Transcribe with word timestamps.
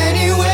anywhere 0.00 0.49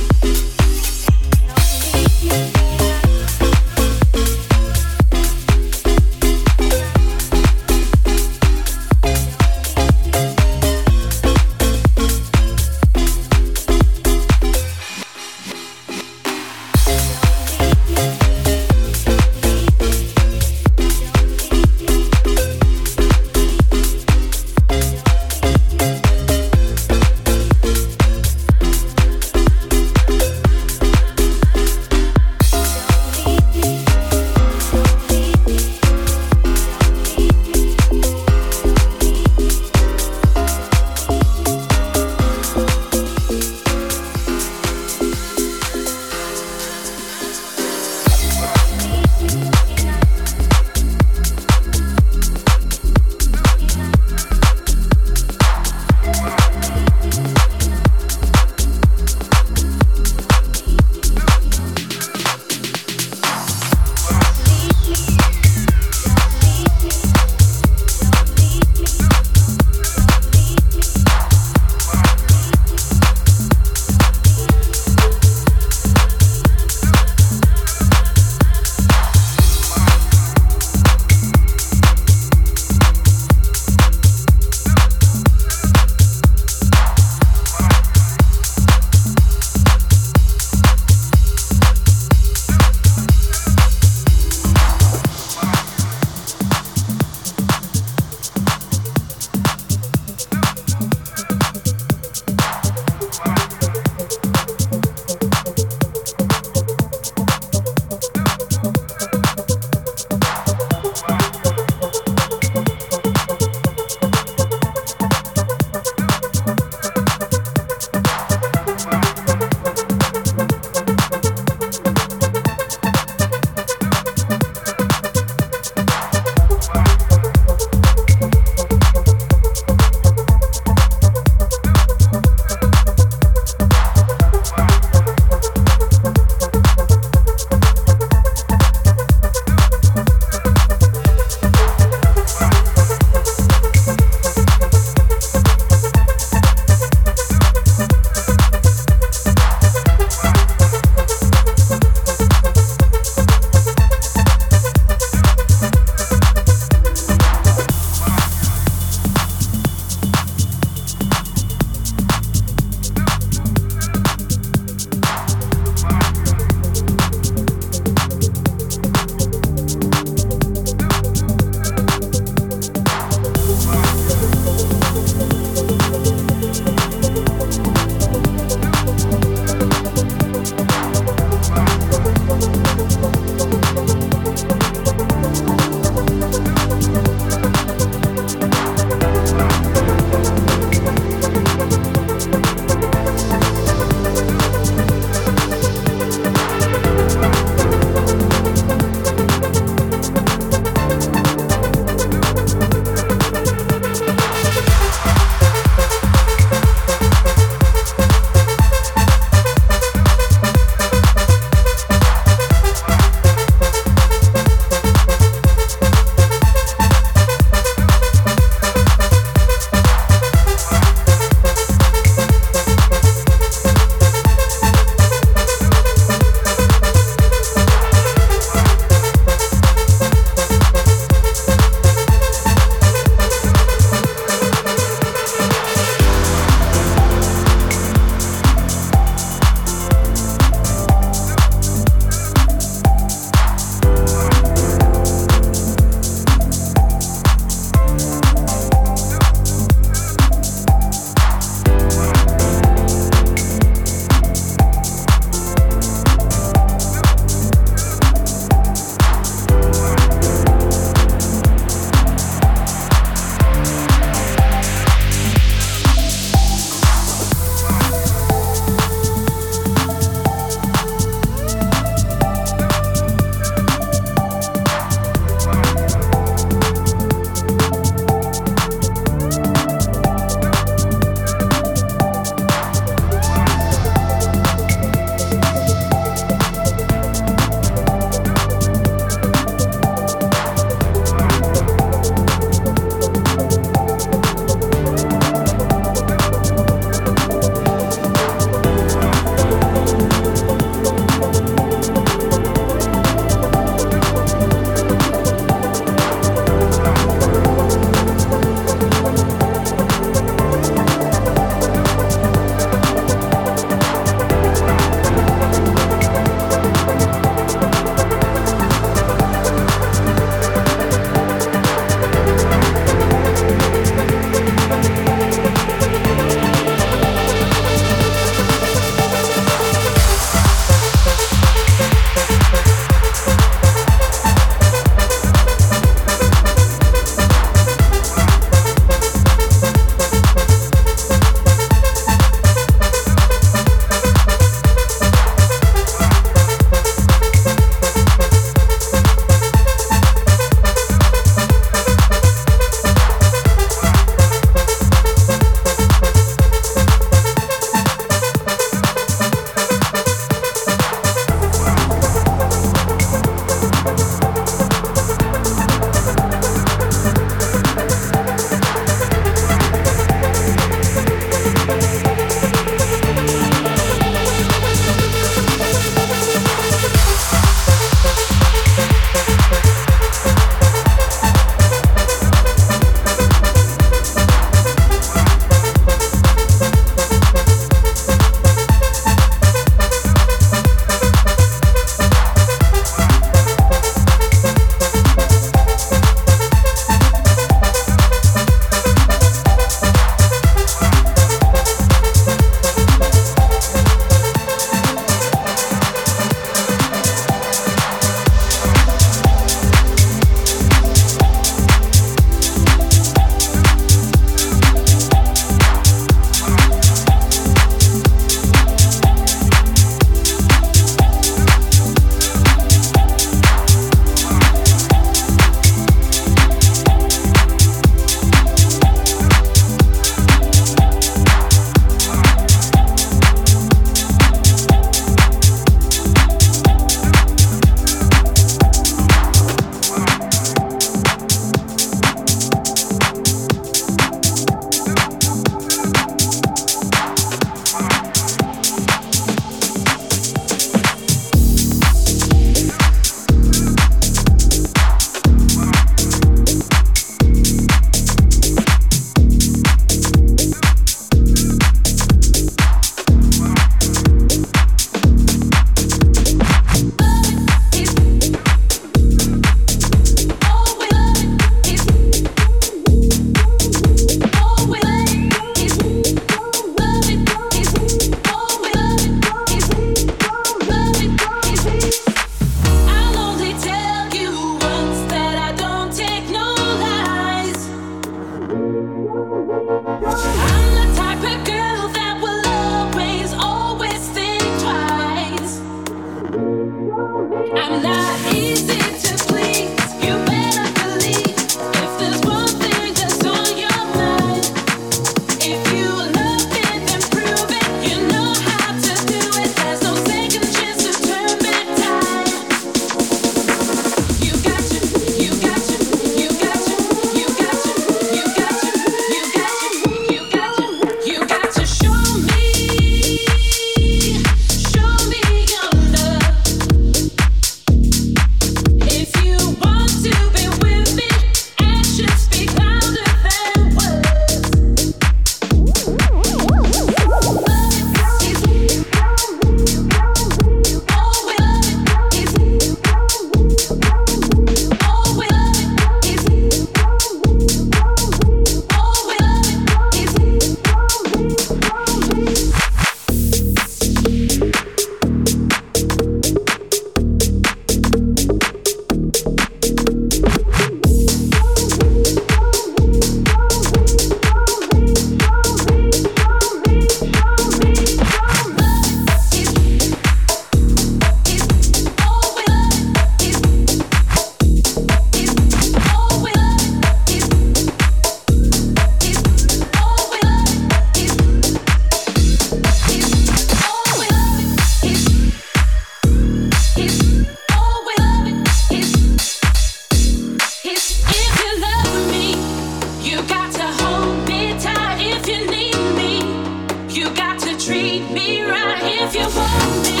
treat 597.70 598.02
me 598.10 598.42
right 598.42 598.82
if 598.82 599.14
you 599.14 599.28
want 599.38 599.82
me. 599.86 600.00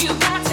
You 0.00 0.14
got 0.20 0.45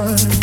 words. 0.00 0.39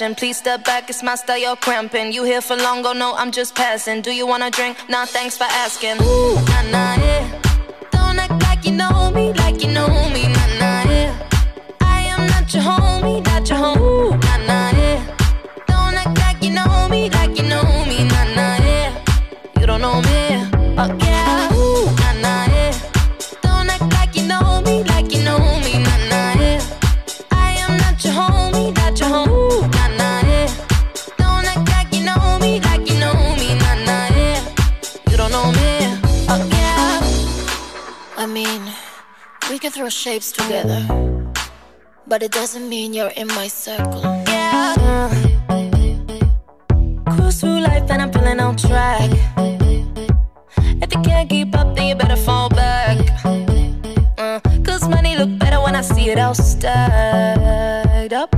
passion. 0.00 0.14
Please 0.14 0.38
step 0.38 0.64
back, 0.64 0.88
it's 0.90 1.02
my 1.02 1.14
style, 1.14 1.38
you're 1.38 1.56
cramping. 1.56 2.12
You 2.12 2.24
here 2.24 2.40
for 2.40 2.56
long, 2.56 2.82
Go 2.82 2.92
no, 2.92 3.14
I'm 3.14 3.30
just 3.30 3.54
passing. 3.54 4.02
Do 4.02 4.10
you 4.10 4.26
wanna 4.26 4.50
drink? 4.50 4.76
Nah, 4.88 5.06
thanks 5.06 5.36
for 5.36 5.44
asking. 5.44 6.00
Ooh, 6.02 6.34
nah, 6.34 6.62
nah, 6.70 6.94
yeah. 6.96 7.40
Don't 7.92 8.18
act 8.18 8.42
like 8.42 8.64
you 8.64 8.72
know 8.72 9.10
me, 9.10 9.32
like 9.34 9.62
you 9.62 9.70
know 9.72 9.88
me, 10.10 10.28
nah, 10.28 10.46
nah. 10.46 10.59
But 42.10 42.24
it 42.24 42.32
doesn't 42.32 42.68
mean 42.68 42.92
you're 42.92 43.12
in 43.16 43.28
my 43.28 43.46
circle. 43.46 44.02
Yeah. 44.26 44.74
Cruise 47.08 47.40
through 47.40 47.60
life 47.60 47.88
and 47.88 48.02
I'm 48.02 48.12
feeling 48.12 48.40
on 48.40 48.56
track. 48.56 49.08
If 50.82 50.92
you 50.92 51.00
can't 51.02 51.30
keep 51.30 51.56
up 51.56 51.76
then 51.76 51.86
you 51.86 51.94
better 51.94 52.16
fall 52.16 52.48
back. 52.48 52.98
Uh, 54.18 54.40
Cause 54.64 54.88
money 54.88 55.16
look 55.16 55.38
better 55.38 55.60
when 55.62 55.76
I 55.76 55.82
see 55.82 56.10
it 56.10 56.18
all 56.18 56.34
stacked 56.34 58.12
up. 58.12 58.34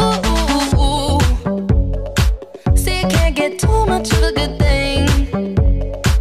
Ooh, 0.00 0.20
ooh, 0.32 0.80
ooh, 0.80 1.20
See 2.74 3.02
you 3.02 3.08
can't 3.08 3.36
get 3.36 3.58
too 3.58 3.84
much 3.84 4.10
of 4.14 4.22
a 4.22 4.32
good 4.32 4.58
thing. 4.58 5.06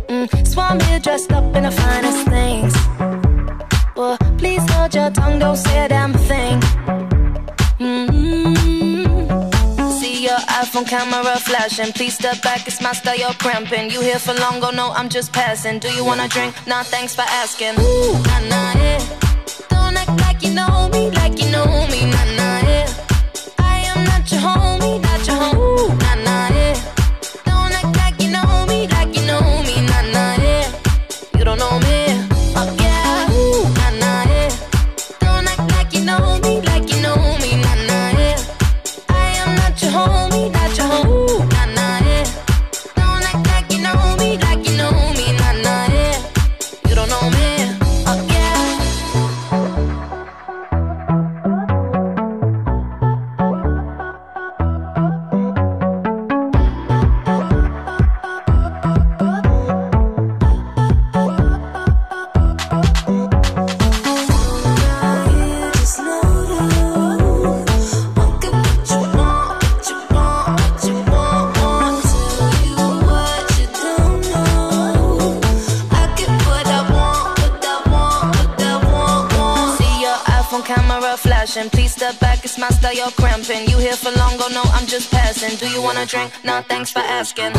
Mm, 0.09 0.45
So 0.45 0.59
I'm 0.59 0.81
here 0.81 0.99
dressed 0.99 1.31
up 1.31 1.55
in 1.55 1.63
the 1.63 1.71
finest 1.71 2.27
things. 2.27 2.73
Well, 3.95 4.17
Please 4.37 4.69
hold 4.73 4.93
your 4.93 5.09
tongue, 5.11 5.39
don't 5.39 5.55
say 5.55 5.84
on 10.75 10.85
camera 10.85 11.37
flashing. 11.39 11.93
Please 11.93 12.15
step 12.15 12.41
back, 12.41 12.67
it's 12.67 12.81
my 12.81 12.91
style, 12.91 13.15
you're 13.17 13.33
cramping. 13.33 13.89
You 13.89 14.01
here 14.01 14.19
for 14.19 14.33
long, 14.33 14.59
go 14.59 14.71
no, 14.71 14.91
I'm 14.91 15.09
just 15.09 15.31
passing. 15.31 15.79
Do 15.79 15.89
you 15.93 16.03
wanna 16.03 16.27
drink? 16.27 16.55
Nah, 16.67 16.83
thanks 16.83 17.15
for 17.15 17.21
asking. 17.21 17.79
Ooh, 17.79 18.13
nah, 18.23 18.39
nah, 18.49 18.73
yeah. 18.77 18.99
Don't 19.69 19.97
act 19.97 20.19
like 20.21 20.41
you 20.43 20.53
know 20.53 20.89
me, 20.91 21.11
like 21.11 21.39
you 21.41 21.49
know 21.51 21.87
me, 21.87 22.05
nah, 22.05 22.25
nah, 22.35 22.67
yeah. 22.67 22.84
Skin. 87.25 87.54